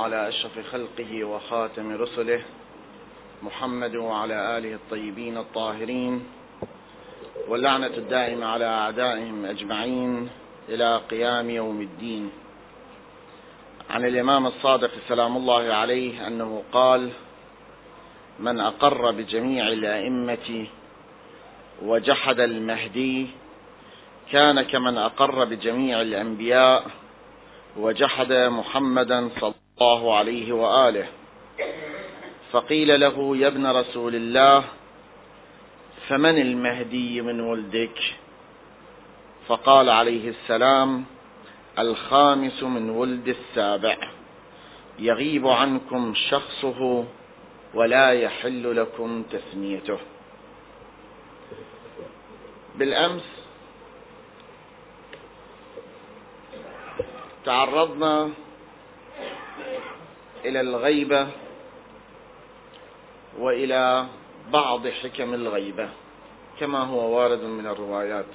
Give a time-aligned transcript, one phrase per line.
[0.00, 2.42] على أشرف خلقه وخاتم رسله
[3.42, 6.24] محمد وعلى آله الطيبين الطاهرين
[7.48, 10.28] واللعنة الدائمة على أعدائهم أجمعين
[10.68, 12.30] إلى قيام يوم الدين.
[13.90, 17.10] عن الإمام الصادق سلام الله عليه أنه قال
[18.38, 20.66] من أقر بجميع الأئمة
[21.82, 23.26] وجحد المهدي
[24.32, 26.86] كان كمن أقر بجميع الأنبياء
[27.76, 31.08] وجحد محمدا صلى الله عليه وآله.
[32.52, 34.64] فقيل له يا ابن رسول الله
[36.08, 37.98] فمن المهدي من ولدك
[39.48, 41.04] فقال عليه السلام
[41.78, 43.96] الخامس من ولد السابع.
[44.98, 47.04] يغيب عنكم شخصه
[47.74, 49.98] ولا يحل لكم تثنيته.
[52.76, 53.28] بالأمس
[57.44, 58.30] تعرضنا
[60.44, 61.28] إلى الغيبة
[63.38, 64.06] وإلى
[64.52, 65.88] بعض حكم الغيبة
[66.60, 68.26] كما هو وارد من الروايات.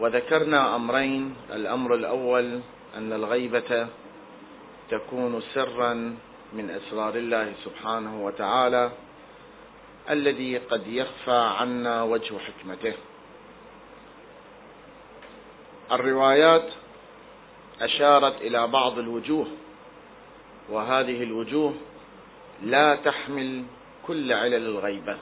[0.00, 2.60] وذكرنا أمرين الأمر الأول
[2.96, 3.86] أن الغيبة
[4.90, 5.94] تكون سرا
[6.52, 8.90] من أسرار الله سبحانه وتعالى
[10.10, 12.94] الذي قد يخفى عنا وجه حكمته.
[15.92, 16.68] الروايات
[17.80, 19.46] أشارت إلى بعض الوجوه
[20.70, 21.74] وهذه الوجوه
[22.62, 23.64] لا تحمل
[24.06, 25.18] كل علل الغيبة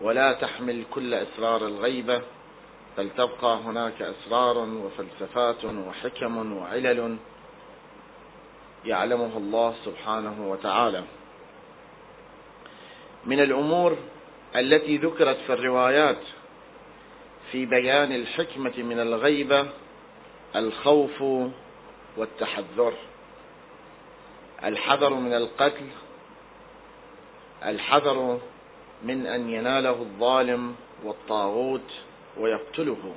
[0.00, 2.22] ولا تحمل كل إسرار الغيبة
[2.98, 7.16] بل تبقى هناك إسرار وفلسفات وحكم وعلل
[8.84, 11.04] يعلمها الله سبحانه وتعالى.
[13.26, 13.96] من الأمور
[14.56, 16.22] التي ذكرت في الروايات
[17.52, 19.66] في بيان الحكمة من الغيبة
[20.56, 21.22] الخوف
[22.16, 22.92] والتحذر.
[24.64, 25.86] الحذر من القتل
[27.64, 28.38] الحذر
[29.02, 31.90] من أن يناله الظالم والطاغوت
[32.40, 33.14] ويقتله.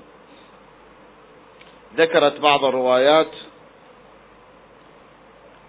[1.97, 3.31] ذكرت بعض الروايات.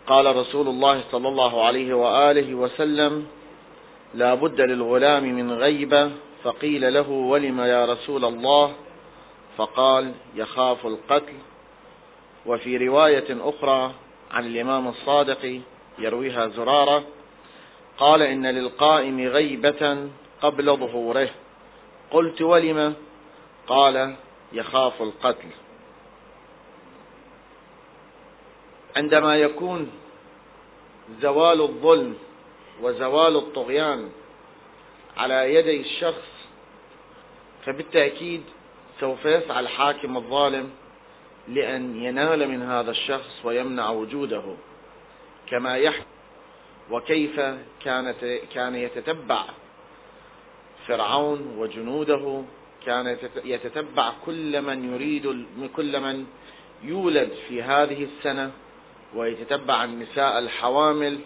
[0.06, 3.26] قال رسول الله صلى الله عليه وآله وسلم
[4.14, 6.10] لا بد للغلام من غيبة.
[6.42, 8.72] فقيل له ولم يا رسول الله؟
[9.56, 11.34] فقال يخاف القتل.
[12.46, 13.92] وفي رواية أخرى
[14.34, 15.60] عن الإمام الصادق
[15.98, 17.04] يرويها زرارة
[17.98, 20.08] قال إن للقائم غيبة
[20.42, 21.30] قبل ظهوره.
[22.10, 22.94] قلت ولم؟
[23.66, 24.16] قال
[24.52, 25.48] يخاف القتل.
[28.96, 29.90] عندما يكون
[31.20, 32.14] زوال الظلم
[32.82, 34.10] وزوال الطغيان
[35.16, 36.28] على يدي الشخص
[37.64, 38.42] فبالتأكيد
[39.00, 40.70] سوف يسعى الحاكم الظالم
[41.48, 44.42] لأن ينال من هذا الشخص ويمنع وجوده
[45.50, 46.04] كما يحكي
[46.90, 47.40] وكيف
[47.84, 49.44] كانت كان يتتبع
[50.86, 52.42] فرعون وجنوده
[52.86, 55.46] كان يتتبع كل من يريد
[55.76, 56.26] كل من
[56.82, 58.50] يولد في هذه السنة
[59.14, 61.18] ويتتبع النساء الحوامل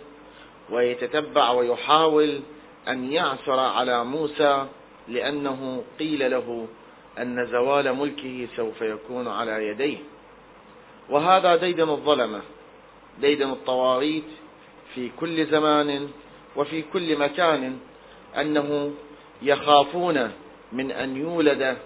[0.70, 2.40] ويتتبع ويحاول
[2.88, 4.66] أن يعثر على موسى
[5.08, 6.66] لأنه قيل له
[7.22, 9.98] أن زوال ملكه سوف يكون على يديه.
[11.10, 12.40] وهذا ديدن الظلمة
[13.20, 14.24] ديدن الطواغيت
[14.94, 16.08] في كل زمان
[16.56, 17.78] وفي كل مكان
[18.40, 18.92] أنه
[19.42, 20.32] يخافون
[20.72, 21.76] من أن يولد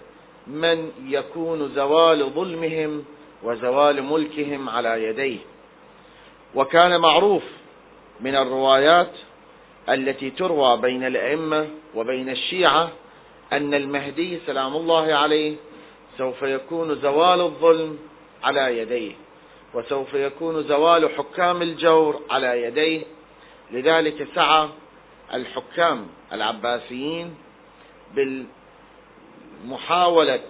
[0.47, 3.03] من يكون زوال ظلمهم
[3.43, 5.37] وزوال ملكهم على يديه.
[6.55, 7.43] وكان معروف
[8.21, 9.11] من الروايات
[9.89, 12.91] التي تروى بين الأئمة وبين الشيعة
[13.57, 15.55] أن المهدي سلام الله عليه
[16.17, 17.99] سوف يكون زوال الظلم
[18.43, 19.15] على يديه
[19.73, 23.01] وسوف يكون زوال حكام الجور على يديه.
[23.71, 24.69] لذلك سعى
[25.33, 27.35] الحكام العباسيين
[29.63, 30.41] بالمحاولة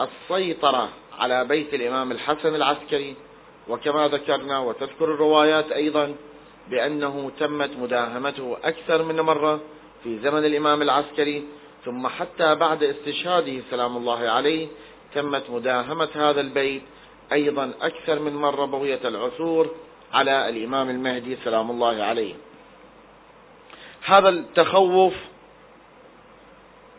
[0.00, 3.14] السيطرة على بيت الإمام الحسن العسكري.
[3.68, 6.14] وكما ذكرنا وتذكر الروايات أيضا
[6.70, 9.60] بأنه تمت مداهمته أكثر من مرة
[10.04, 11.44] في زمن الإمام العسكري.
[11.86, 14.68] ثم حتى بعد استشهاده سلام الله عليه
[15.14, 16.82] تمت مداهمة هذا البيت
[17.32, 19.74] أيضا أكثر من مرة بغية العثور
[20.12, 22.34] على الإمام المهدي سلام الله عليه.
[24.04, 25.14] هذا التخوف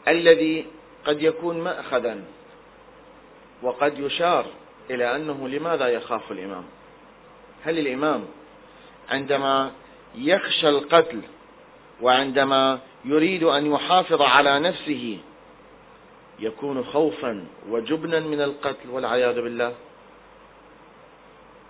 [0.08, 0.66] الذي
[1.06, 2.24] قد يكون ماخذا
[3.64, 4.46] وقد يشار
[4.90, 6.64] إلى أنه لماذا يخاف الإمام؟
[7.64, 8.26] هل الإمام
[9.10, 9.72] عندما
[10.16, 11.22] يخشى القتل
[12.02, 15.18] وعندما يريد أن يحافظ على نفسه.
[16.40, 19.74] يكون خوفا وجبنا من القتل والعياذ بالله.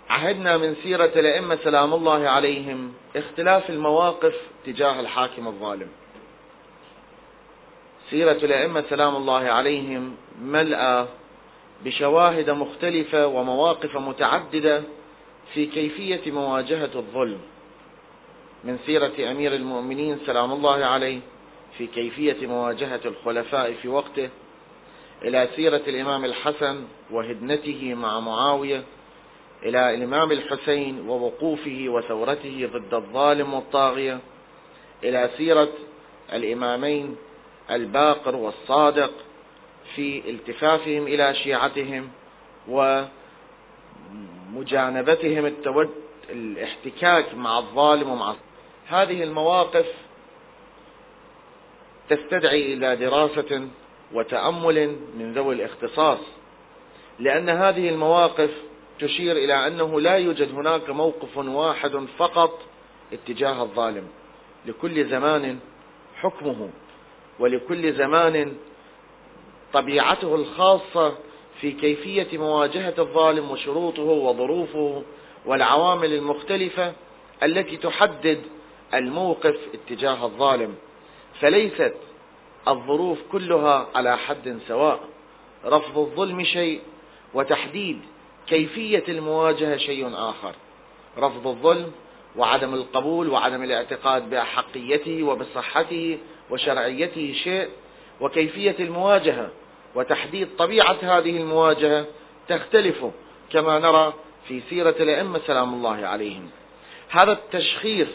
[0.10, 4.36] عهدنا من سيرة الأئمة سلام الله عليهم اختلاف المواقف
[4.66, 5.88] تجاه الحاكم الظالم.
[8.10, 11.06] سيرة الأئمة سلام الله عليهم ملأى
[11.86, 14.84] بشواهد مختلفة ومواقف متعددة
[15.54, 17.40] في كيفية مواجهة الظلم.
[18.68, 21.20] من سيرة أمير المؤمنين سلام الله عليه
[21.78, 24.30] في كيفية مواجهة الخلفاء في وقته
[25.22, 28.84] إلى سيرة الإمام الحسن وهدنته مع معاوية
[29.64, 34.20] إلى الإمام الحسين ووقوفه وثورته ضد الظالم والطاغية
[35.04, 35.70] إلى سيرة
[36.34, 37.16] الإمامين
[37.72, 39.12] الباقر والصادق
[39.96, 42.10] في التفافهم إلى شيعتهم
[44.54, 45.90] ومجانبتهم التود
[46.30, 48.32] الاحتكاك مع الظالم ومع
[48.90, 49.86] هذه المواقف
[52.10, 53.68] تستدعي إلى دراسة
[54.14, 56.20] وتأمل من ذوي الاختصاص
[57.20, 58.50] لأن هذه المواقف
[59.00, 62.60] تشير إلى أنه لا يوجد هناك موقف واحد فقط
[63.14, 64.08] اتجاه الظالم.
[64.66, 65.60] لكل زمان
[66.16, 66.70] حكمه
[67.40, 68.54] ولكل زمان
[69.74, 71.16] طبيعته الخاصة
[71.62, 75.04] في كيفية مواجهة الظالم وشروطه وظروفه
[75.46, 76.94] والعوامل المختلفة
[77.44, 78.42] التي تحدد
[78.94, 80.76] الموقف اتجاه الظالم
[81.40, 81.94] فليست
[82.68, 85.00] الظروف كلها على حد سواء.
[85.66, 86.82] رفض الظلم شيء
[87.34, 88.00] وتحديد
[88.48, 90.54] كيفية المواجهة شيء آخر.
[91.18, 91.92] رفض الظلم
[92.36, 96.18] وعدم القبول وعدم الاعتقاد بأحقيته وبصحته
[96.50, 97.70] وشرعيته شيء
[98.22, 99.50] وكيفية المواجهة
[99.96, 102.06] وتحديد طبيعة هذه المواجهة
[102.48, 103.06] تختلف
[103.52, 104.14] كما نرى
[104.48, 106.50] في سيرة الأئمة سلام الله عليهم.
[107.10, 108.08] هذا التشخيص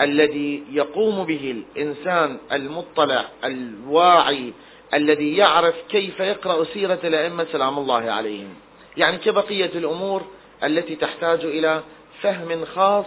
[0.00, 4.52] الذي يقوم به الإنسان المطلع الواعي
[4.94, 8.54] الذي يعرف كيف يقرأ سيرة الأئمة سلام الله عليهم.
[8.96, 10.22] يعني كبقية الأمور
[10.64, 11.82] التي تحتاج إلى
[12.22, 13.06] فهم خاص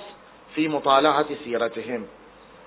[0.56, 2.06] في مطالعة سيرتهم.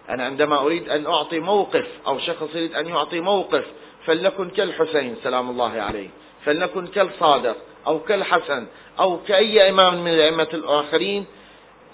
[0.09, 3.65] أنا عندما أريد أن أعطي موقف أو شخص يريد أن يعطي موقف
[4.07, 6.09] فلنكن كالحسين سلام الله عليه
[6.45, 7.57] فلنكن كالصادق
[7.87, 8.67] أو كالحسن
[9.01, 11.25] أو كأي إمام من الأئمة الآخرين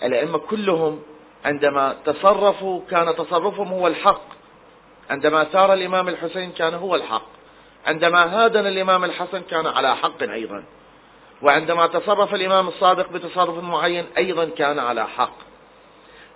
[0.02, 1.02] الأئمة كلهم
[1.44, 4.22] عندما تصرفوا كان تصرفهم هو الحق.
[5.10, 7.26] عندما سار الإمام الحسين كان هو الحق.
[7.86, 10.64] عندما هادن الإمام الحسن كان على حق أيضا.
[11.42, 15.36] وعندما تصرف الإمام الصادق بتصرف معين أيضا كان على حق.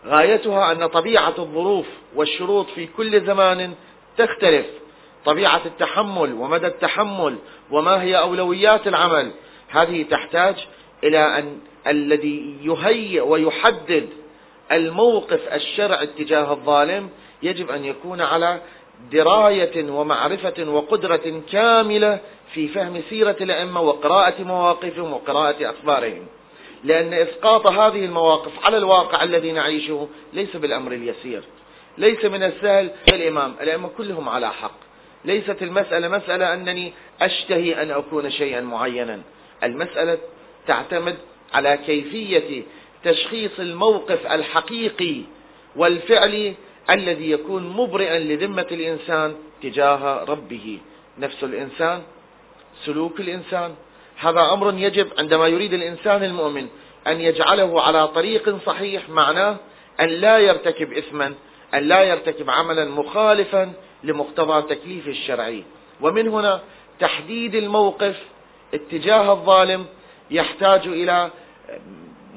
[0.07, 3.75] غايتها أن طبيعة الظروف والشروط في كل زمان
[4.19, 4.67] تختلف.
[5.25, 7.39] طبيعة التحمل ومدى التحمل
[7.71, 9.31] وما هي أولويات العمل.
[9.69, 10.67] هذه تحتاج
[11.05, 14.09] إلى أن الذي يهيئ ويحدد
[14.73, 17.11] الموقف الشرعي اتجاه الظالم
[17.43, 18.61] يجب أن يكون على
[19.13, 22.21] دراية ومعرفة وقدرة كاملة
[22.55, 26.27] في فهم سيرة الأئمة وقراءة مواقفهم وقراءة أخبارهم.
[26.85, 31.43] لأن إسقاط هذه المواقف على الواقع الذي نعيشه ليس بالأمر اليسير.
[31.99, 34.79] ليس من السهل الإمام الأئمة كلهم على حق.
[35.25, 39.21] ليست المسألة مسألة أنني أشتهي أن أكون شيئا معينا.
[39.63, 40.19] المسألة
[40.67, 41.17] تعتمد
[41.55, 42.63] على كيفية
[43.09, 45.23] تشخيص الموقف الحقيقي
[45.77, 46.55] والفعلي
[46.91, 50.79] الذي يكون مبرئا لذمة الإنسان تجاه ربه.
[51.19, 52.03] نفس الإنسان
[52.85, 53.75] سلوك الإنسان.
[54.17, 56.67] هذا أمر يجب عندما يريد الإنسان المؤمن
[57.07, 59.57] أن يجعله على طريق صحيح معناه
[60.01, 61.35] أن لا يرتكب إثما
[61.75, 63.73] أن لا يرتكب عملا مخالفا
[64.05, 65.65] لمقتضى تكليف الشرعي.
[66.01, 66.61] ومن هنا
[67.01, 68.17] تحديد الموقف
[68.75, 69.87] اتجاه الظالم
[70.31, 71.31] يحتاج إلى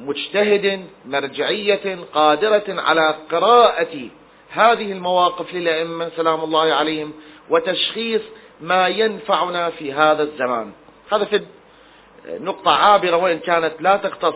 [0.05, 4.10] مجتهد مرجعية قادرة على قراءة
[4.50, 7.13] هذه المواقف للأئمة سلام الله عليهم
[7.50, 8.22] وتشخيص
[8.62, 10.72] ما ينفعنا في هذا الزمان.
[11.12, 11.41] هذا في
[12.29, 14.36] نقطة عابرة وإن كانت لا تختص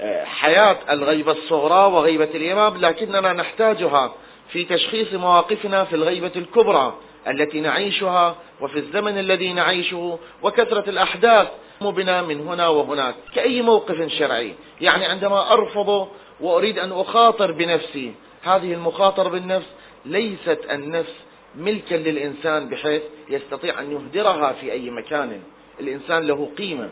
[0.00, 4.14] بحياة الغيبة الصغرى وغيبة الإمام لكننا نحتاجها
[4.48, 6.94] في تشخيص مواقفنا في الغيبة الكبرى
[7.28, 11.48] التي نعيشها وفي الزمن الذي نعيشه وكثرة الأحداث
[11.90, 14.54] بنا من هنا وهناك كأي موقف شرعي.
[14.80, 16.08] يعني عندما أرفض
[16.40, 19.66] وأريد أن أخاطر بنفسي هذه المخاطرة بالنفس
[20.06, 21.14] ليست النفس
[21.56, 25.40] ملكا للإنسان بحيث يستطيع أن يهدرها في أي مكان.
[25.80, 26.90] الإنسان له قيمة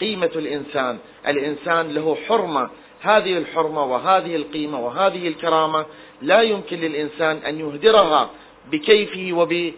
[0.00, 0.98] قيمة الإنسان.
[1.28, 2.70] الإنسان له حرمة.
[3.00, 5.86] هذه الحرمة وهذه القيمة وهذه الكرامة
[6.22, 8.30] لا يمكن للإنسان أن يهدرها
[8.70, 9.72] بكيفه وب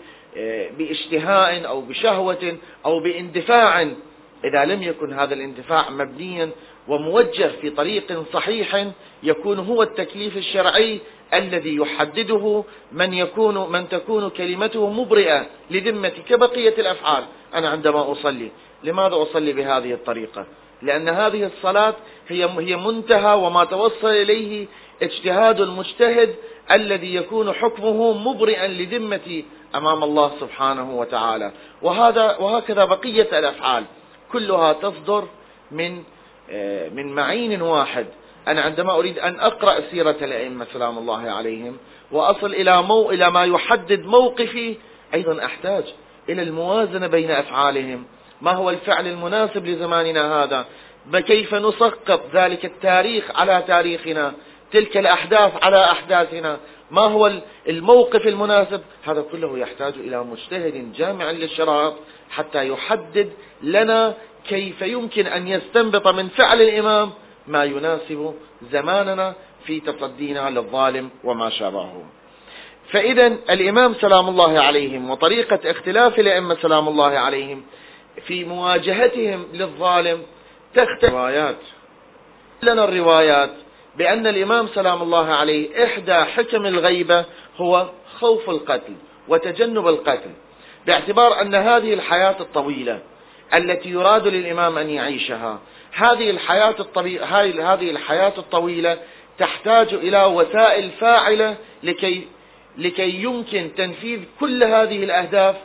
[0.78, 3.88] باشتهاء أو بشهوة أو بإندفاع.
[4.44, 6.50] إذا لم يكن هذا الاندفاع مبنيا
[6.88, 8.86] وموجه في طريق صحيح
[9.22, 11.00] يكون هو التكليف الشرعي
[11.34, 17.24] الذي يحدده من يكون من تكون كلمته مبرئة لذمتي كبقية الأفعال.
[17.54, 18.50] أنا عندما أصلي
[18.84, 20.46] لماذا أصلي بهذه الطريقة؟
[20.82, 21.94] لأن هذه الصلاة
[22.28, 24.66] هي هي منتهى وما توصل إليه
[25.02, 26.34] اجتهاد المجتهد
[26.70, 29.42] الذي يكون حكمه مبرئا لذمة
[29.74, 31.52] أمام الله سبحانه وتعالى.
[31.82, 33.84] وهذا وهكذا بقية الأفعال.
[34.34, 35.24] كلها تصدر
[35.70, 36.02] من
[36.50, 38.06] آه، من معين واحد.
[38.48, 41.76] أنا عندما أريد أن أقرأ سيرة الأئمة سلام الله عليهم
[42.12, 44.76] وأصل إلى مو إلى ما يحدد موقفي
[45.14, 45.84] أيضا أحتاج
[46.28, 48.04] إلى الموازنة بين أفعالهم.
[48.42, 50.64] ما هو الفعل المناسب لزماننا هذا؟
[51.14, 54.32] كيف نسقط ذلك التاريخ على تاريخنا؟
[54.72, 56.58] تلك الأحداث على أحداثنا.
[56.90, 57.32] ما هو
[57.68, 61.94] الموقف المناسب؟ هذا كله يحتاج إلى مجتهد جامع للشرائط
[62.34, 64.14] حتى يحدد لنا
[64.48, 67.10] كيف يمكن أن يستنبط من فعل الإمام
[67.46, 68.34] ما يناسب
[68.72, 72.02] زماننا في تصدينا للظالم وما شابهه.
[72.90, 77.64] فإذا الإمام سلام الله عليهم وطريقة اختلاف الأئمة سلام الله عليهم
[78.26, 80.22] في مواجهتهم للظالم
[80.74, 81.58] تختلف الروايات.
[82.62, 83.50] لنا الروايات
[83.96, 87.24] بأن الإمام سلام الله عليه إحدى حكم الغيبة
[87.56, 88.94] هو خوف القتل
[89.28, 90.30] وتجنب القتل.
[90.86, 93.00] باعتبار أن هذه الحياة الطويلة
[93.54, 95.58] التي يراد للإمام أن يعيشها
[95.92, 97.24] هذه الحياة الطويلة
[97.72, 98.98] هذه الحياة الطويلة
[99.38, 102.28] تحتاج إلى وسائل فاعلة لكي
[102.78, 105.56] لكي يمكن تنفيذ كل هذه الأهداف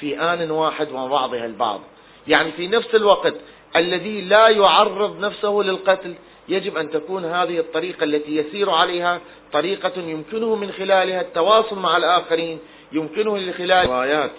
[0.00, 1.80] في آن واحد وبعضها البعض.
[2.28, 3.34] يعني في نفس الوقت
[3.76, 6.14] الذي لا يعرض نفسه للقتل
[6.48, 9.20] يجب أن تكون هذه الطريقة التي يسير عليها
[9.52, 12.58] طريقة يمكنه من خلالها التواصل مع الآخرين
[12.92, 14.32] يمكنه من خلال روايات.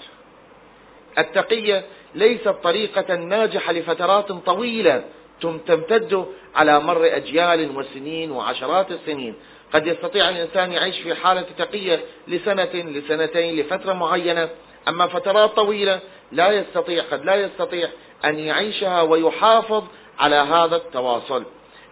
[1.18, 5.04] التقية ليست طريقة ناجحة لفترات طويلة
[5.42, 9.36] تمتد على مر أجيال وسنين وعشرات السنين.
[9.74, 14.50] قد يستطيع الإنسان يعيش في حالة تقية لسنة لسنتين لفترة معينة.
[14.88, 16.00] أما فترات طويلة
[16.32, 17.90] لا يستطيع قد لا يستطيع
[18.26, 19.84] أن يعيشها ويحافظ
[20.20, 21.44] على هذا التواصل.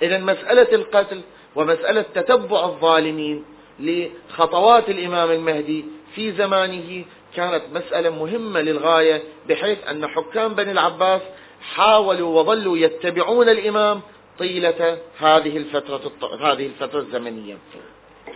[0.02, 1.22] إذا مسألة القتل
[1.56, 3.46] ومسألة تتبع الظالمين
[3.80, 5.86] لخطوات الإمام المهدي
[6.16, 11.22] في زمانه كانت مسألة مهمة للغاية بحيث أن حكام بني العباس
[11.62, 14.02] حاولوا وظلوا يتبعون الإمام
[14.40, 16.12] طيلة هذه الفترة
[16.42, 17.58] هذه الفترة الزمنية.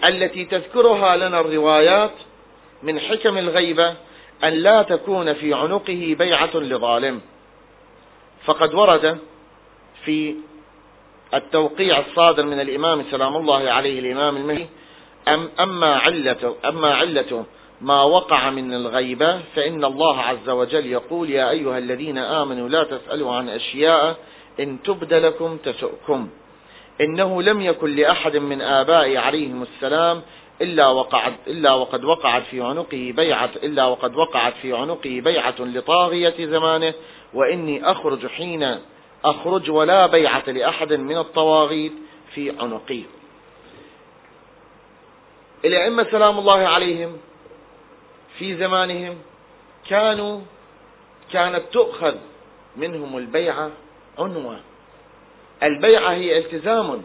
[0.05, 2.11] التي تذكرها لنا الروايات
[2.83, 3.95] من حكم الغيبة
[4.43, 7.21] أن لا تكون في عنقه بيعة لظالم.
[8.45, 9.17] فقد ورد
[10.05, 10.35] في
[11.33, 14.67] التوقيع الصادر من الإمام سلام الله عليه الإمام المهدي
[15.27, 17.45] أم أما علته أما علته
[17.85, 23.35] ما وقع من الغيبة فإن الله عز وجل يقول يا أيها الذين آمنوا لا تسألوا
[23.35, 24.17] عن أشياء
[24.59, 26.29] إن تبد لكم تسؤكم.
[27.01, 30.21] إنه لم يكن لأحد من آبائي عليهم السلام
[30.61, 36.45] إلا وقعت إلا وقد وقعت في عنقه بيعة إلا وقد وقعت في عنقه بيعة لطاغية
[36.45, 36.93] زمانه
[37.33, 38.75] وإني أخرج حين
[39.25, 41.93] أخرج ولا بيعة لأحد من الطواغيت
[42.33, 43.01] في عنقي.
[45.65, 47.17] الأئمة سلام الله عليهم
[48.39, 49.17] في زمانهم
[49.89, 50.41] كانوا
[51.31, 52.15] كانت تؤخذ
[52.77, 53.71] منهم البيعة
[54.19, 54.59] عنوة
[55.63, 57.01] البيعة هي التزام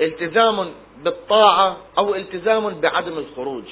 [0.00, 0.72] التزام
[1.04, 3.64] بالطاعة أو التزام بعدم الخروج.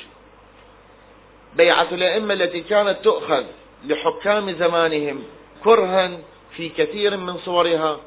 [1.56, 3.44] بيعة الأئمة التي كانت تؤخذ
[3.85, 5.23] لحكام زمانهم
[5.64, 6.18] كرها
[6.56, 8.00] في كثير من صورها.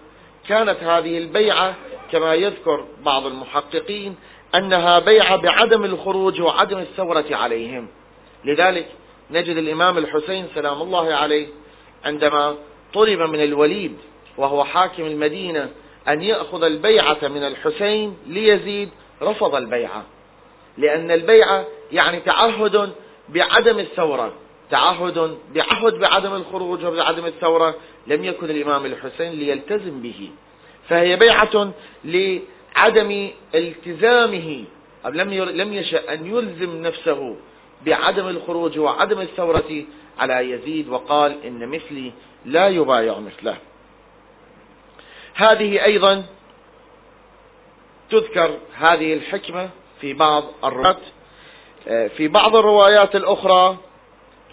[0.47, 1.75] كانت هذه البيعة
[2.11, 4.15] كما يذكر بعض المحققين
[4.55, 7.87] أنها بيعة بعدم الخروج وعدم الثورة عليهم.
[8.45, 8.87] لذلك
[9.31, 11.47] نجد الإمام الحسين سلام الله عليه
[12.05, 12.55] عندما
[12.93, 13.97] طلب من الوليد
[14.37, 15.69] وهو حاكم المدينة
[16.07, 18.89] أن يأخذ البيعة من الحسين ليزيد
[19.21, 20.05] رفض البيعة.
[20.77, 22.93] لأن البيعة يعني تعهد
[23.29, 24.33] بعدم الثورة
[24.71, 27.75] تعهد بعهد بعدم الخروج وبعدم الثورة
[28.07, 30.29] لم يكن الإمام الحسين ليلتزم به.
[30.89, 31.73] فهي بيعة
[32.05, 34.63] لعدم التزامه
[35.05, 37.35] لم لم يشأ أن يلزم نفسه
[37.85, 39.83] بعدم الخروج وعدم الثورة
[40.19, 42.11] على يزيد وقال إن مثلي
[42.45, 43.57] لا يبايع مثله.
[45.33, 46.25] هذه أيضا
[48.09, 49.69] تذكر هذه الحكمة
[50.01, 50.97] في بعض الروايات.
[51.87, 53.77] في بعض الروايات الأخرى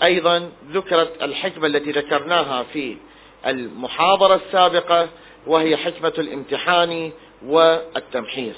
[0.03, 2.97] أيضا ذكرت الحكمة التي ذكرناها في
[3.47, 5.09] المحاضرة السابقة
[5.47, 7.13] وهي حكمة الامتحان
[7.47, 8.57] والتمحيص.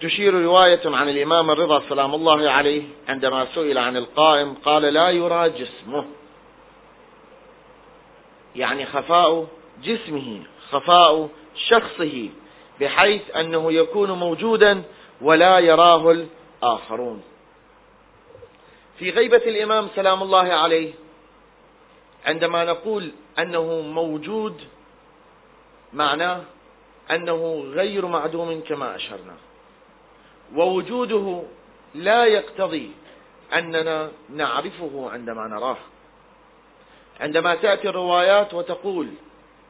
[0.00, 5.50] تشير رواية عن الإمام الرضا سلام الله عليه عندما سئل عن القائم قال لا يرى
[5.50, 6.04] جسمه.
[8.56, 9.46] يعني خفاء
[9.82, 12.28] جسمه خفاء شخصه
[12.80, 14.82] بحيث أنه يكون موجودا
[15.20, 16.10] ولا يراه
[16.62, 17.22] الآخرون.
[18.98, 20.92] في غيبة الإمام سلام الله عليه
[22.26, 24.60] عندما نقول أنه موجود
[25.92, 26.42] معناه
[27.10, 29.47] أنه غير معدوم كما أشرنا.
[30.56, 31.42] ووجوده
[31.94, 32.90] لا يقتضي
[33.54, 35.76] أننا نعرفه عندما نراه.
[37.20, 39.08] عندما تأتي الروايات وتقول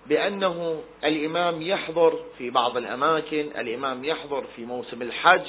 [0.06, 5.47] بأنه الإمام يحضر في بعض الأماكن الإمام يحضر في موسم الحج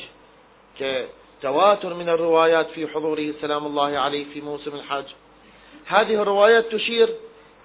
[0.79, 5.05] كتواتر من الروايات في حضوره سلام الله عليه في موسم الحج.
[5.85, 7.09] هذه الروايات تشير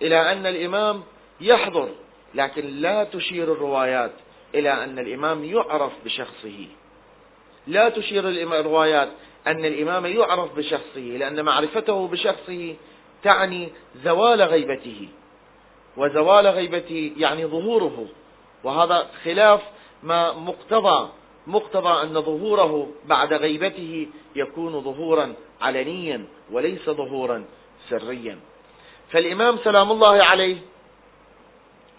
[0.03, 1.03] إلى أن الإمام
[1.41, 1.89] يحضر
[2.35, 4.13] لكن لا تشير الروايات
[4.55, 6.67] إلى أن الإمام يعرف بشخصه.
[7.67, 9.09] لا تشير الروايات
[9.47, 12.75] أن الإمام يعرف بشخصه لأن معرفته بشخصه
[13.23, 13.69] تعني
[14.05, 15.09] زوال غيبته.
[15.97, 18.07] وزوال غيبته يعني ظهوره.
[18.65, 19.61] وهذا خلاف
[20.03, 21.09] ما مقتضى
[21.47, 27.45] مقتضى أن ظهوره بعد غيبته يكون ظهورا علنيا وليس ظهورا
[27.91, 28.39] سريا.
[29.11, 30.57] فالإمام سلام الله عليه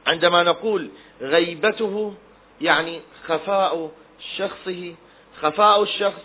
[0.07, 0.89] عندما نقول
[1.22, 2.13] غيبته
[2.62, 3.91] يعني خفاء
[4.38, 4.95] شخصه
[5.42, 6.22] خفاء الشخص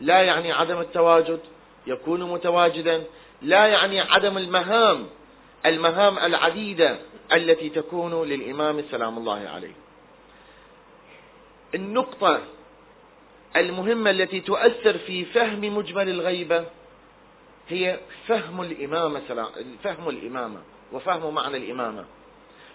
[0.00, 1.40] لا يعني عدم التواجد
[1.86, 3.04] يكون متواجدا
[3.42, 5.06] لا يعني عدم المهام
[5.66, 6.98] المهام العديدة
[7.32, 9.74] التي تكون للإمام سلام الله عليه.
[11.74, 12.40] النقطة
[13.56, 16.64] المهمة التي تؤثر في فهم مجمل الغيبة
[17.68, 19.20] هي فهم الإمامة
[19.84, 20.60] فهم الإمامة
[20.92, 22.04] وفهم معنى الإمامة.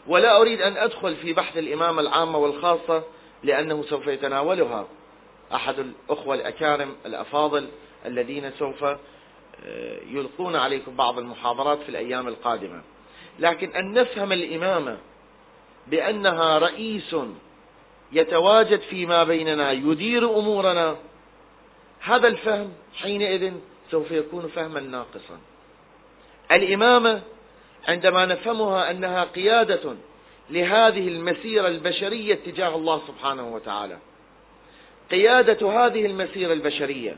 [0.08, 3.04] ولا أريد أن أدخل في بحث الإمامة العامة والخاصة
[3.44, 4.88] لأنه سوف يتناولها.
[5.54, 7.68] أحد الأخوة الأكارم الأفاضل
[8.06, 12.82] الذين سوف آه، يلقون عليكم بعض المحاضرات في الأيام القادمة.
[13.40, 14.98] لكن أن نفهم الإمامة
[15.88, 17.16] بأنها رئيس
[18.12, 20.96] يتواجد فيما بيننا يدير أمورنا
[22.00, 23.54] هذا الفهم حينئذ
[23.92, 25.40] سوف يكون فهما ناقصا.
[26.52, 27.22] الإمامة
[27.88, 29.96] عندما نفهمها أنها قيادة
[30.50, 33.98] لهذه المسيرة البشرية تجاه الله سبحانه وتعالى
[35.12, 37.18] قيادة هذه المسيرة البشرية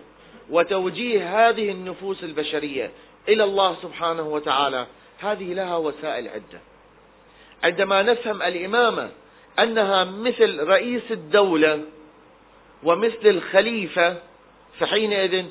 [0.49, 2.91] وتوجيه هذه النفوس البشرية
[3.27, 4.87] إلى الله سبحانه وتعالى
[5.19, 6.59] هذه لها وسائل عدة.
[7.63, 9.09] عندما نفهم الإمامة
[9.59, 11.81] أنها مثل رئيس الدولة
[12.83, 14.17] ومثل الخليفة
[14.79, 15.45] فحينئذ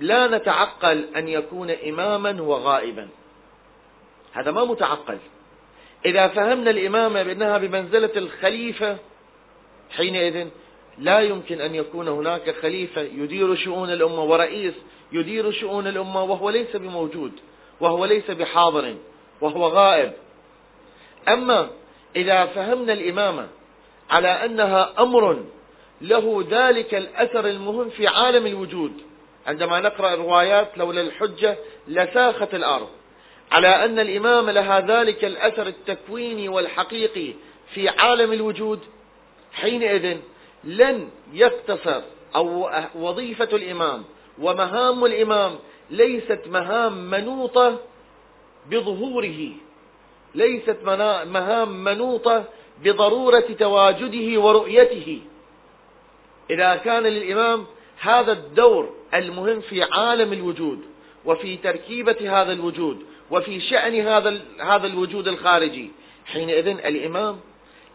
[0.00, 3.08] لا نتعقل أن يكون إماما وغائبا.
[4.32, 5.18] هذا ما متعقل.
[6.06, 8.96] إذا فهمنا الإمامة بأنها بمنزلة الخليفة
[9.90, 10.48] حينئذ
[10.98, 14.74] لا يمكن أن يكون هناك خليفة يدير شؤون الأمة ورئيس
[15.12, 17.32] يدير شؤون الأمة وهو ليس بموجود
[17.80, 18.94] وهو ليس بحاضر
[19.40, 20.12] وهو غائب.
[21.28, 21.70] أما
[22.16, 23.48] إذا فهمنا الإمامة
[24.10, 25.44] على أنها أمر
[26.00, 28.92] له ذلك الأثر المهم في عالم الوجود.
[29.46, 31.56] عندما نقرأ الروايات لولا الحجة
[31.88, 32.88] لساخت الأرض.
[33.52, 37.34] على أن الإمامة لها ذلك الأثر التكويني والحقيقي
[37.74, 38.80] في عالم الوجود
[39.52, 40.16] حينئذ
[40.66, 42.02] لن يقتصر
[42.36, 44.04] أو وظيفة الإمام
[44.38, 45.52] ومهام الإمام
[45.90, 47.78] ليست مهام منوطة
[48.70, 49.48] بظهوره
[50.34, 50.76] ليست
[51.26, 52.44] مهام منوطة
[52.84, 55.20] بضرورة تواجده ورؤيته.
[56.50, 57.66] إذا كان للإمام
[58.00, 60.78] هذا الدور المهم في عالم الوجود
[61.24, 62.98] وفي تركيبة هذا الوجود
[63.30, 65.90] وفي شأن هذا هذا الوجود الخارجي
[66.26, 67.40] حينئذ الإمام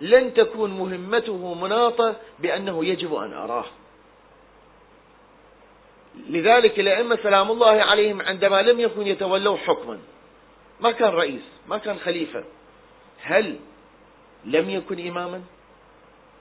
[0.02, 3.66] لن تكون مهمته مناطة بأنه يجب أن أراه.
[6.30, 10.00] لذلك الأئمة سلام الله عليهم عندما لم يكن يتولوا حكما
[10.82, 12.44] ما كان رئيس ما كان خليفة
[13.22, 13.60] هل
[14.46, 15.42] لم يكن إماما؟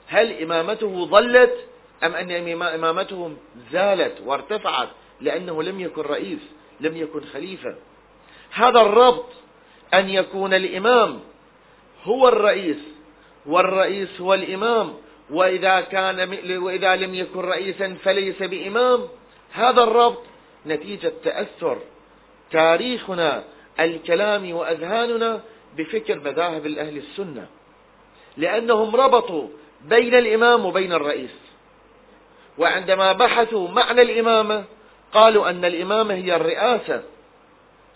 [0.06, 1.66] هل إمامته ظلت
[2.04, 2.30] أم أن
[2.62, 3.36] إمامته
[3.72, 4.88] زالت وارتفعت
[5.20, 6.38] لأنه لم يكن رئيس
[6.80, 7.74] لم يكن خليفة؟
[8.50, 9.26] هذا الربط
[9.94, 11.20] أن يكون الإمام
[12.02, 12.76] هو الرئيس
[13.46, 14.94] والرئيس هو الإمام
[15.30, 19.00] وإذا كان وإذا لم يكن رئيسا فليس بإمام.
[19.52, 20.22] هذا الربط
[20.66, 21.78] نتيجة تأثر
[22.50, 23.44] تاريخنا
[23.80, 25.40] الكلامي وأذهاننا
[25.76, 27.46] بفكر مذاهب الأهل السنة
[28.36, 29.48] لأنهم ربطوا
[29.84, 31.34] بين الإمام وبين الرئيس.
[32.58, 34.64] وعندما بحثوا معنى الإمامة
[35.12, 37.02] قالوا أن الإمامة هي الرئاسة.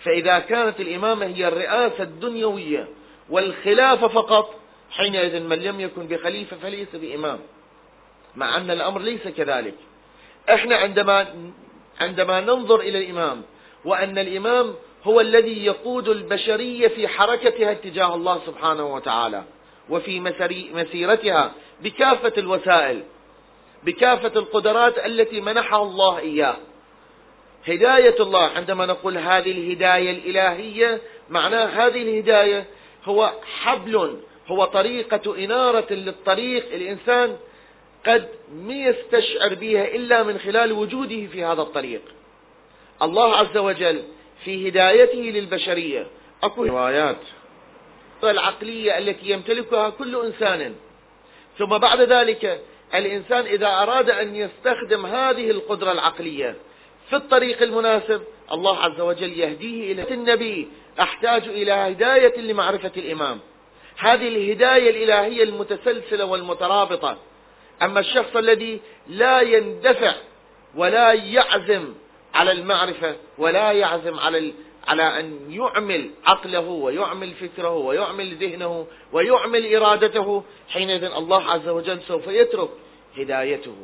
[0.04, 2.88] فإذا كانت الإمامة هي الرئاسة الدنيوية
[3.30, 4.54] والخلافة فقط
[4.96, 7.38] حينئذ من لم يكن بخليفة فليس بإمام.
[8.36, 9.74] مع أن الأمر ليس كذلك.
[10.50, 11.26] إحنا عندما
[12.00, 13.42] عندما ننظر إلى الإمام
[13.84, 19.44] وأن الإمام هو الذي يقود البشرية في حركتها اتجاه الله سبحانه وتعالى
[19.90, 20.20] وفي
[20.74, 21.52] مسيرتها
[21.82, 23.02] بكافة الوسائل
[23.82, 26.56] بكافة القدرات التي منحها الله إياه.
[27.68, 32.64] هداية الله عندما نقول هذه الهداية الإلهية معناه هذه الهداية
[33.04, 36.72] هو حبل هو طريقة إنارة للطريق.
[36.72, 37.36] الإنسان
[38.06, 42.02] قد ما يستشعر بها إلا من خلال وجوده في هذا الطريق.
[43.02, 44.02] الله عز وجل
[44.44, 46.06] في هدايته للبشرية.
[46.42, 47.20] أكو روايات
[48.24, 50.74] العقلية التي يمتلكها كل إنسان.
[51.58, 52.60] ثم بعد ذلك
[52.94, 56.56] الإنسان إذا أراد أن يستخدم هذه القدرة العقلية
[57.10, 60.68] في الطريق المناسب الله عز وجل يهديه إلى النبي.
[61.00, 63.40] أحتاج إلى هداية لمعرفة الإمام.
[63.98, 67.18] هذه الهداية الإلهية المتسلسلة والمترابطة.
[67.82, 70.14] أما الشخص الذي لا يندفع
[70.74, 71.94] ولا يعزم
[72.34, 74.52] على المعرفة ولا يعزم على
[74.86, 82.26] على أن يعمل عقله ويعمل فكره ويعمل ذهنه ويعمل إرادته حينئذ الله عز وجل سوف
[82.26, 82.68] يترك
[83.18, 83.76] هدايته.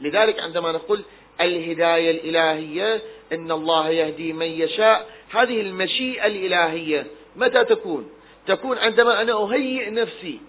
[0.00, 1.02] لذلك عندما نقول
[1.40, 8.10] الهداية الإلهية إن الله يهدي من يشاء هذه المشيئة الإلهية متى تكون؟
[8.50, 10.40] تكون عندما أنا أهيئ نفسي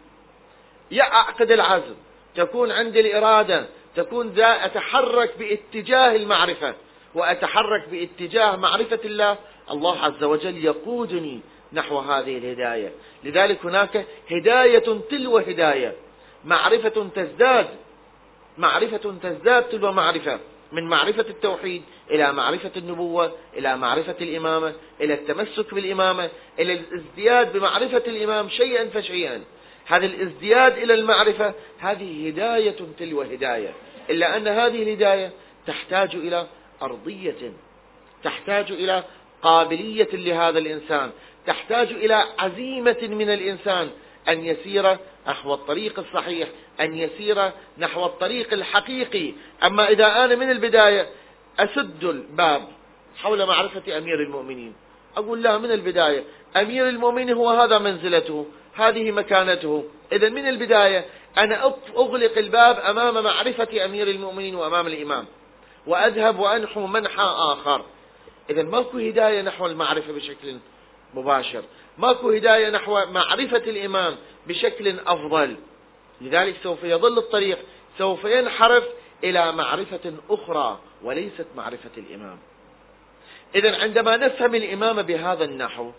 [0.92, 1.96] يعقد العزم
[2.36, 6.74] تكون عندي الإرادة تكون ذا أتحرك باتجاه المعرفة
[7.16, 9.38] وأتحرك باتجاه معرفة الله
[9.72, 11.40] الله عز وجل يقودني
[11.74, 12.92] نحو هذه الهداية.
[13.24, 15.96] لذلك هناك هداية تلو هداية.
[16.46, 17.68] معرفة تزداد
[18.58, 20.40] معرفة تزداد تلو معرفة.
[20.72, 28.04] من معرفة التوحيد إلى معرفة النبوة إلى معرفة الإمامة إلى التمسك بالإمامة إلى الازدياد بمعرفة
[28.08, 29.42] الإمام شيئا فشيئا.
[29.86, 33.74] هذا الازدياد إلى المعرفة هذه هداية تلو هداية.
[34.10, 35.32] إلا أن هذه الهداية
[35.68, 36.48] تحتاج إلى
[36.82, 37.54] أرضية
[38.24, 39.04] تحتاج إلى
[39.42, 41.12] قابلية لهذا الإنسان
[41.48, 43.90] تحتاج إلى عزيمة من الإنسان
[44.30, 44.98] أن يسير
[45.28, 46.48] نحو الطريق الصحيح
[46.82, 49.34] أن يسير نحو الطريق الحقيقي.
[49.64, 51.08] أما إذا أنا من البداية
[51.60, 52.68] أسد الباب
[53.18, 54.74] حول معرفة أمير المؤمنين.
[55.18, 56.24] أقول لا من البداية
[56.58, 59.86] أمير المؤمنين هو هذا منزلته هذه مكانته.
[60.12, 61.06] إذا من البداية
[61.38, 65.26] أنا أغلق الباب أمام معرفة أمير المؤمنين وأمام الإمام
[65.88, 67.86] وأذهب وأنحو منحى آخر.
[68.50, 70.58] إذا ماكو هداية نحو المعرفة بشكل
[71.14, 71.64] مباشر.
[71.98, 74.16] ماكو هداية نحو معرفة الإمام
[74.48, 75.56] بشكل أفضل.
[76.22, 77.60] لذلك سوف يظل الطريق
[77.98, 78.84] سوف ينحرف
[79.24, 80.80] إلى معرفة أخرى.
[81.04, 82.38] وليست معرفة الإمام.
[83.56, 85.92] إذا عندما نفهم الإمام بهذا النحو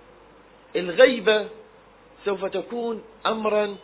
[0.76, 1.46] الغيبة
[2.24, 3.76] سوف تكون أمرا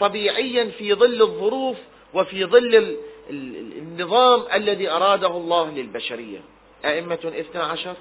[0.00, 1.76] طبيعيا في ظل الظروف
[2.14, 2.96] وفي ظل
[3.30, 6.40] النظام الذي أراده الله للبشرية.
[6.84, 7.96] أئمة اثنى عشر؟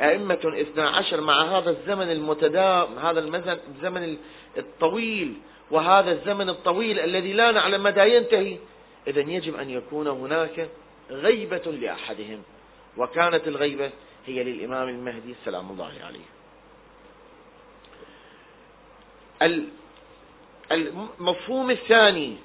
[0.00, 4.16] أئمة اثنى عشر مع هذا الزمن المتدام هذا الزمن
[4.58, 5.34] الطويل
[5.70, 8.58] وهذا الزمن الطويل الذي لا نعلم متى ينتهي
[9.06, 10.68] إذا يجب أن يكون هناك
[11.10, 12.42] غيبة لأحدهم.
[12.96, 13.90] وكانت الغيبة
[14.26, 16.24] هي للإمام المهدي سلام الله عليه.
[20.72, 22.36] المفهوم الثاني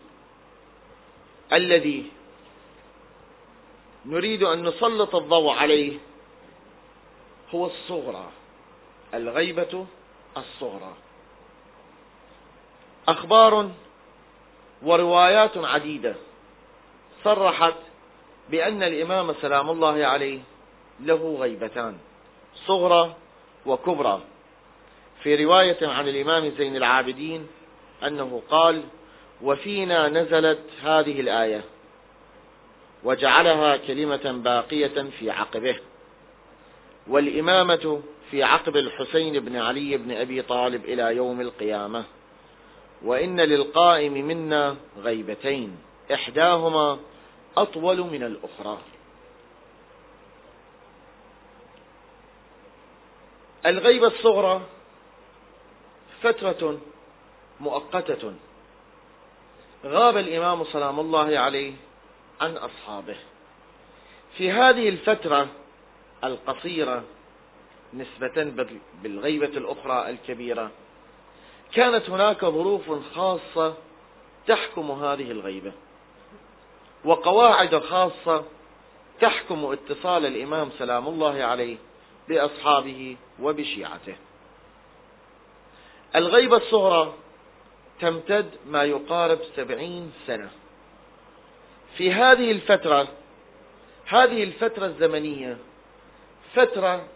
[1.54, 2.12] الذي
[4.06, 5.98] نريد أن نسلط الضوء عليه
[7.56, 8.32] هو الصغرى.
[9.14, 9.86] الغيبة
[10.38, 10.94] الصغرى.
[13.08, 13.72] أخبار
[14.82, 16.16] وروايات عديدة
[17.24, 17.76] صرحت
[18.50, 20.40] بأن الإمام سلام الله عليه
[21.00, 21.98] له غيبتان
[22.68, 23.16] صغرى
[23.66, 24.22] وكبرى.
[25.24, 27.48] في رواية عن الإمام زين العابدين
[28.08, 28.84] أنه قال
[29.42, 31.64] وفينا نزلت هذه الآية
[33.04, 35.76] وجعلها كلمة باقية في عقبه
[37.08, 42.04] والإمامة في عقب الحسين بن علي بن أبي طالب إلى يوم القيامة.
[43.04, 45.78] وإن للقائم منا غيبتين
[46.14, 47.00] إحداهما
[47.62, 48.78] أطول من الأخرى.
[53.66, 54.62] الغيبة الصغرى
[56.22, 56.80] فترة
[57.60, 58.34] مؤقتة.
[59.86, 61.74] غاب الإمام سلام الله عليه
[62.42, 63.16] عن أصحابه.
[64.38, 65.48] في هذه الفترة
[66.24, 67.04] القصيرة
[67.94, 68.54] نسبة
[69.04, 70.72] بالغيبة الأخرى الكبيرة
[71.74, 73.74] كانت هناك ظروف خاصة
[74.48, 75.72] تحكم هذه الغيبة.
[77.08, 78.44] وقواعد خاصة
[79.22, 81.78] تحكم اتصال الإمام سلام الله عليه
[82.30, 84.16] بأصحابه وبشيعته.
[86.16, 87.14] الغيبة الصغرى
[88.02, 90.50] تمتد ما يقارب سبعين سنة.
[91.98, 93.08] في هذه الفترة
[94.06, 95.58] هذه الفترة الزمنية
[96.54, 97.08] فترة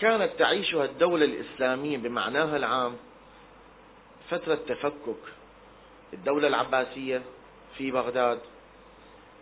[0.00, 2.96] كانت تعيشها الدولة الإسلامية بمعناها العام
[4.30, 5.22] فترة تفكك.
[6.12, 7.22] الدولة العباسية
[7.78, 8.38] في بغداد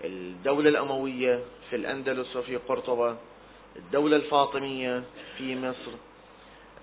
[0.05, 3.17] الدولة الأموية في الأندلس وفي قرطبة
[3.77, 5.03] الدولة الفاطمية
[5.39, 5.93] في مصر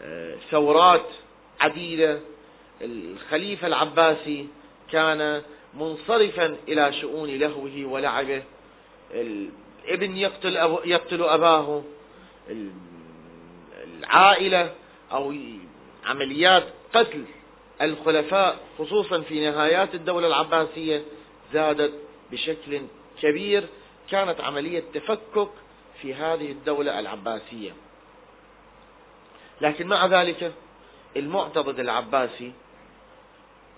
[0.02, 1.06] آه، ثورات
[1.60, 2.20] عديدة.
[2.82, 4.48] الخليفة العباسي
[4.92, 5.42] كان
[5.74, 8.44] منصرفا إلى شؤون لهوه ولعبه.
[9.12, 11.84] الابن يقتل, أبو يقتل أباه.
[14.00, 14.74] العائلة
[15.12, 15.34] أو
[16.06, 17.26] عمليات قتل
[17.82, 21.04] الخلفاء خصوصا في نهايات الدولة العباسية
[21.54, 21.94] زادت
[22.32, 22.82] بشكل
[23.22, 23.68] كبير
[24.10, 25.50] كانت عملية تفكك
[26.02, 27.72] في هذه الدولة العباسية.
[29.62, 30.54] لكن مع ذلك
[31.18, 32.52] المعتضد العباسي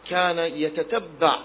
[0.09, 1.37] كان يتتبع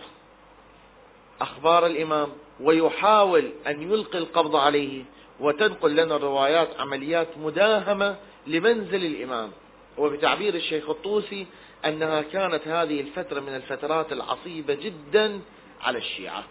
[1.41, 5.05] أخبار الإمام ويحاول أن يلقي القبض عليه
[5.41, 9.51] وتنقل لنا الروايات عمليات مداهمة لمنزل الإمام.
[9.99, 11.47] وبتعبير الشيخ الطوسي
[11.85, 15.41] أنها كانت هذه الفترة من الفترات العصيبة جدا
[15.81, 16.45] على الشيعة.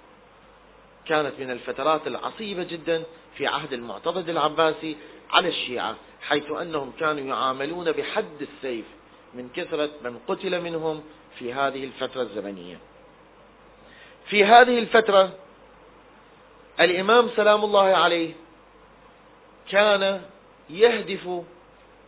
[1.09, 3.03] كانت من الفترات العصيبة جدا
[3.37, 4.97] في عهد المعتضد العباسي
[5.29, 8.85] على الشيعة حيث أنهم كانوا يعاملون بحد السيف
[9.33, 11.03] من كثرة من قتل منهم
[11.39, 12.79] في هذه الفترة الزمنية.
[14.25, 15.31] في هذه الفترة
[16.79, 18.33] الإمام سلام الله عليه
[19.69, 20.21] كان
[20.69, 21.41] يهدف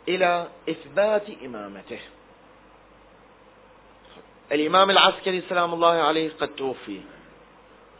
[0.08, 2.00] إلى إثبات إمامته.
[4.52, 7.02] الإمام العسكري سلام الله عليه قد توفي.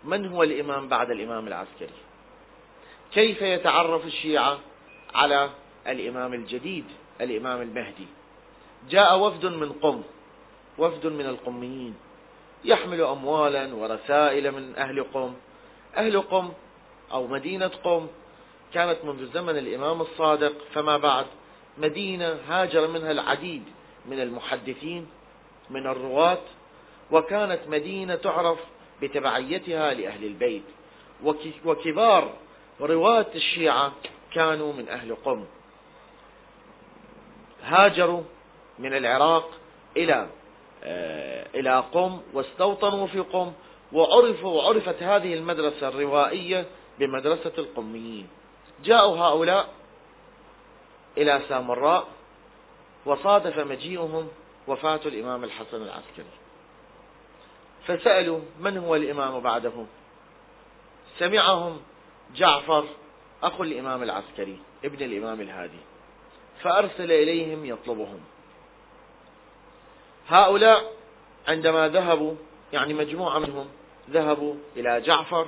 [0.04, 2.00] من هو الإمام بعد الإمام العسكري؟
[3.14, 4.60] كيف يتعرف الشيعة
[5.16, 5.50] على
[5.88, 6.86] الإمام الجديد
[7.22, 8.08] الإمام المهدي؟
[8.90, 10.02] جاء وفد من قم
[10.78, 11.96] وفد من القميين
[12.66, 15.34] يحمل أموالا ورسائل من أهل قم
[15.98, 16.52] أهل قم
[17.12, 18.08] أو مدينة قم
[18.74, 21.26] كانت منذ زمن الإمام الصادق فما بعد
[21.78, 23.64] مدينة هاجر منها العديد
[24.06, 25.08] من المحدثين
[25.70, 26.42] من الرواة
[27.12, 28.60] وكانت مدينة تعرف
[29.02, 30.64] بتبعيتها لأهل البيت.
[31.66, 32.34] وكبار
[32.82, 33.94] رواة الشيعة
[34.34, 35.46] كانوا من أهل قم.
[37.64, 38.22] هاجروا
[38.80, 39.50] من العراق
[39.98, 40.30] إلى
[40.84, 43.54] آه، إلى قم واستوطنوا في قم
[43.94, 46.66] وعرفوا وعرفت هذه المدرسة الروائية
[47.00, 48.28] بمدرسة القميين.
[48.84, 49.70] جاءوا هؤلاء
[51.18, 52.08] إلى سامراء
[53.06, 54.28] وصادف مجيئهم
[54.68, 56.49] وفاة الإمام الحسن العسكري.
[57.90, 59.72] فسألوا من هو الإمام بعده
[61.20, 61.82] سمعهم
[62.36, 62.86] جعفر
[63.44, 65.80] أخو الإمام العسكري ابن الإمام الهادي
[66.62, 68.20] فأرسل إليهم يطلبهم.
[70.28, 70.94] هؤلاء
[71.48, 72.34] عندما ذهبوا
[72.74, 73.68] يعني مجموعة منهم
[74.10, 75.48] ذهبوا إلى جعفر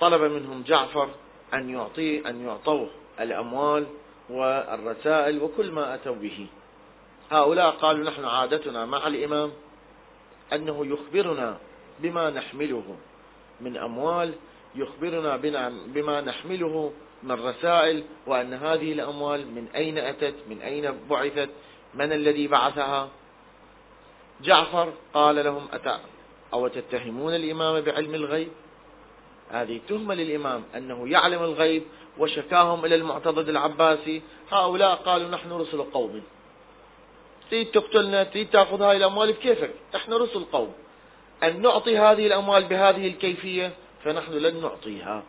[0.00, 1.08] طلب منهم جعفر
[1.54, 3.86] أن يعطيه أن يعطوه الأموال
[4.30, 6.46] والرسائل وكل ما أتوا به.
[7.30, 9.52] هؤلاء قالوا نحن عادتنا مع الإمام
[10.54, 11.58] أنه يخبرنا
[12.00, 12.96] بما نحمله
[13.60, 14.34] من أموال
[14.74, 15.36] يخبرنا
[15.86, 21.48] بما نحمله من رسائل وأن هذه الأموال من أين أتت من أين بعثت
[21.94, 23.08] من الذي بعثها؟
[24.42, 25.98] جعفر قال لهم أتى
[26.52, 28.48] أو تتهمون الإمام بعلم الغيب؟
[29.50, 31.82] هذه تهمة للإمام أنه يعلم الغيب
[32.18, 34.22] وشكاهم إلى المعتضد العباسي.
[34.50, 36.22] هؤلاء قالوا نحن رسل قوم.
[37.52, 39.70] تريد تقتلنا تريد تأخذ هذه الأموال بكيفك.
[39.96, 40.72] إحنا رسل قوم.
[41.42, 43.72] أن نعطي هذه الأموال بهذه الكيفية
[44.04, 45.22] فنحن لن نعطيها.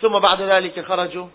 [0.00, 1.26] ثم بعد ذلك خرجوا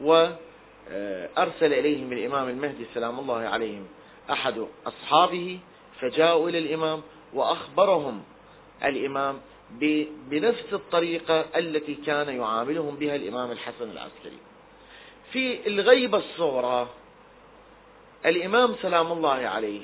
[0.00, 3.86] وأرسل إليهم الإمام المهدي سلام الله عليهم
[4.30, 5.58] أحد أصحابه
[6.00, 7.02] فجاءوا إلى الإمام
[7.34, 8.22] وأخبرهم
[8.84, 9.40] الإمام
[10.30, 14.38] بنفس الطريقة التي كان يعاملهم بها الإمام الحسن العسكري.
[15.32, 16.88] في الغيبة الصغرى
[18.26, 19.80] الإمام سلام الله عليه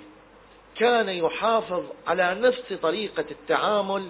[0.76, 4.08] كان يحافظ على نفس طريقة التعامل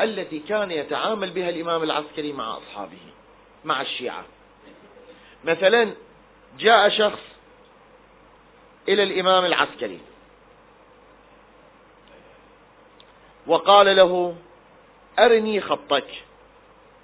[0.00, 2.98] التي كان يتعامل بها الإمام العسكري مع أصحابه
[3.64, 4.24] مع الشيعة.
[5.44, 5.92] مثلا
[6.58, 7.22] جاء شخص
[8.88, 10.00] إلى الإمام العسكري
[13.46, 14.36] وقال له
[15.18, 16.24] أرني خطك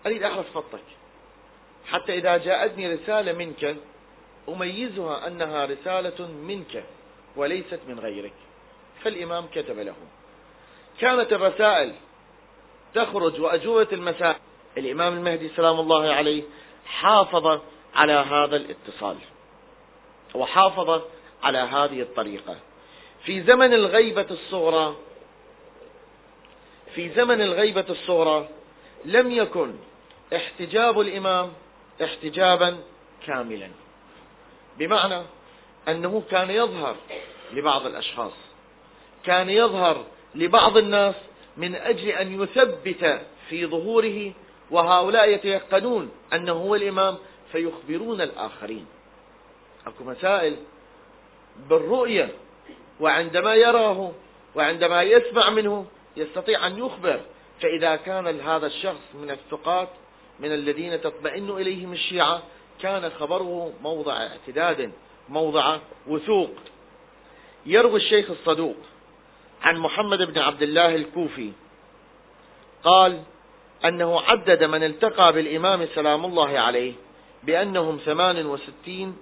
[0.07, 0.83] أريد أعرف خطك
[1.87, 3.77] حتى إذا جاءتني رسالة منك
[4.49, 6.85] أميزها أنها رسالة منك
[7.37, 8.33] وليست من غيرك.
[9.05, 9.95] فالإمام كتب له.
[11.01, 11.95] كانت الرسائل
[12.95, 14.41] تخرج وأجوبة المساء
[14.79, 16.43] الإمام المهدي سلام الله عليه
[16.87, 17.61] حافظ
[17.95, 19.17] على هذا الاتصال.
[20.35, 21.03] وحافظ
[21.43, 22.57] على هذه الطريقة.
[23.25, 24.97] في زمن الغيبة الصغرى
[26.95, 28.49] في زمن الغيبة الصغرى
[29.05, 29.75] لم يكن
[30.37, 31.53] احتجاب الإمام
[32.03, 32.79] احتجابا
[33.27, 33.71] كاملا.
[34.79, 35.23] بمعنى
[35.89, 36.97] أنه كان يظهر
[37.53, 38.33] لبعض الأشخاص
[39.25, 40.05] كان يظهر
[40.35, 41.15] لبعض الناس
[41.57, 44.33] من أجل أن يثبت في ظهوره
[44.71, 47.19] وهؤلاء يتيقنون أنه هو الإمام
[47.53, 48.87] فيخبرون الآخرين.
[49.87, 50.57] أكو مسائل
[51.69, 52.29] بالرؤية
[53.01, 54.13] وعندما يراه
[54.55, 57.21] وعندما يسمع منه يستطيع أن يخبر.
[57.61, 59.89] فإذا كان هذا الشخص من الثقات
[60.41, 62.43] من الذين تطمئن إليهم الشيعة
[62.83, 64.93] كان خبره موضع اعتداد
[65.29, 66.51] موضع وثوق.
[67.67, 68.77] يروي الشيخ الصدوق
[69.63, 71.53] عن محمد بن عبد الله الكوفي
[72.85, 73.23] قال
[73.85, 76.93] أنه عدد من التقى بالإمام سلام الله عليه
[77.43, 79.17] بأنهم ثمان وستين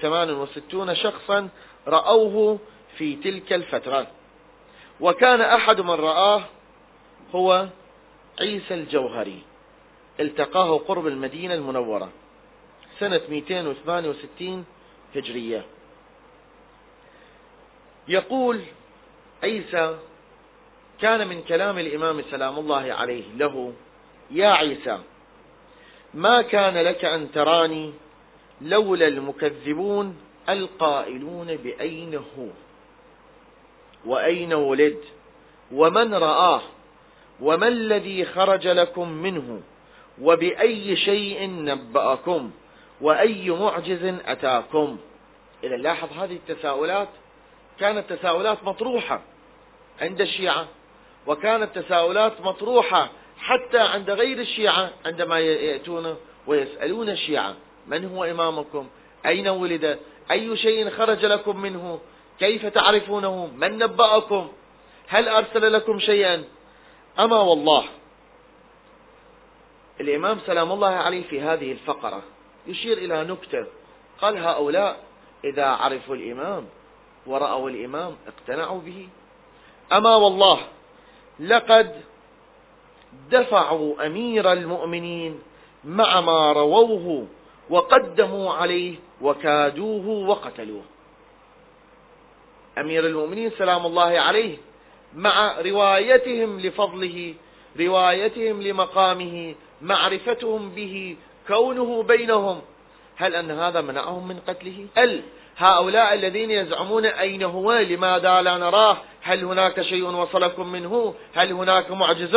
[0.00, 1.48] ثمان وستون شخصا
[1.86, 2.58] رأوه
[2.96, 4.06] في تلك الفترة.
[5.00, 6.42] وكان أحد من رآه
[7.34, 7.66] هو
[8.40, 9.42] عيسى الجوهري
[10.20, 12.08] التقاه قرب المدينة المنورة.
[13.00, 14.64] سنة 268
[15.16, 15.64] هجرية.
[18.08, 18.60] يقول
[19.42, 19.98] عيسى
[21.00, 23.72] كان من كلام الإمام سلام الله عليه له
[24.30, 24.98] يا عيسى
[26.14, 27.92] ما كان لك أن تراني
[28.60, 30.16] لولا المكذبون
[30.48, 32.46] القائلون بأين هو؟
[34.06, 34.98] وأين ولد؟
[35.72, 36.62] ومن رآه؟
[37.40, 39.60] وما الذي خرج لكم منه؟
[40.22, 42.50] وبأي شيء نبأكم؟
[43.00, 44.98] وأي معجز أتاكم.
[45.64, 47.08] إذا لاحظ هذه التساؤلات
[47.80, 49.20] كانت تساؤلات مطروحة
[50.00, 50.66] عند الشيعة
[51.26, 57.54] وكانت تساؤلات مطروحة حتى عند غير الشيعة عندما يأتون ويسألون الشيعة
[57.86, 58.88] من هو إمامكم؟
[59.26, 59.98] أين ولد؟
[60.30, 62.00] أي شيء خرج لكم منه؟
[62.38, 64.48] كيف تعرفونه؟ من نبأكم؟
[65.08, 66.44] هل أرسل لكم شيئا؟
[67.18, 67.84] أما والله
[70.00, 72.22] الإمام سلام الله عليه في هذه الفقرة
[72.66, 73.66] يشير إلى نكتة.
[74.20, 75.00] قال هؤلاء
[75.44, 76.66] إذا عرفوا الإمام
[77.26, 79.08] ورأوا الإمام اقتنعوا به.
[79.92, 80.58] أما والله
[81.40, 82.00] لقد
[83.30, 85.40] دفعوا أمير المؤمنين
[85.84, 87.26] مع ما رووه
[87.70, 90.82] وقدموا عليه وكادوه وقتلوه.
[92.78, 94.56] أمير المؤمنين سلام الله عليه
[95.16, 97.34] مع روايتهم لفضله
[97.80, 101.16] روايتهم لمقامه معرفتهم به
[101.48, 102.60] كونه بينهم.
[103.16, 105.22] هل أن هذا منعهم من قتله؟ هل
[105.56, 111.90] هؤلاء الذين يزعمون أين هو؟ لماذا لا نراه؟ هل هناك شيء وصلكم منه؟ هل هناك
[111.90, 112.36] معجز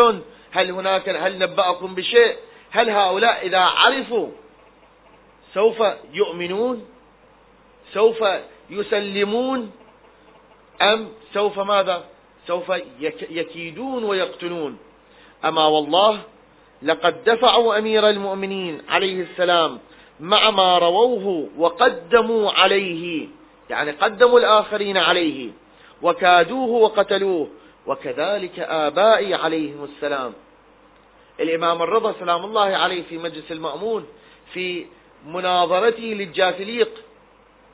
[0.51, 2.35] هل هناك هل نبأكم بشيء؟
[2.71, 4.29] هل هؤلاء إذا عرفوا
[5.53, 6.85] سوف يؤمنون؟
[7.93, 8.23] سوف
[8.69, 9.71] يسلمون؟
[10.81, 12.03] أم سوف ماذا؟
[12.47, 12.71] سوف
[13.29, 14.77] يكيدون ويقتلون؟
[15.45, 16.21] أما والله
[16.83, 19.79] لقد دفعوا أمير المؤمنين عليه السلام
[20.19, 23.27] مع ما رووه وقدموا عليه
[23.69, 25.49] يعني قدموا الآخرين عليه
[26.01, 27.49] وكادوه وقتلوه
[27.87, 30.33] وكذلك آبائي عليهم السلام.
[31.39, 34.05] الإمام الرضا سلام الله عليه في مجلس المأمون
[34.53, 34.85] في
[35.27, 36.89] مناظرته للجاثليق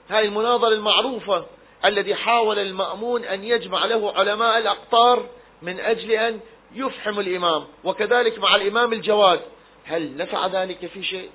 [0.09, 1.45] هذه المناظرة المعروفة
[1.85, 5.25] الذي حاول المأمون أن يجمع له علماء الأقطار
[5.61, 6.39] من أجل أن
[6.73, 9.41] يفحم الإمام وكذلك مع الإمام الجواد.
[9.85, 11.29] هل نفع ذلك في شيء؟